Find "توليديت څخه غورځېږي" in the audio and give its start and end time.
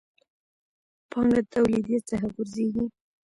1.51-2.85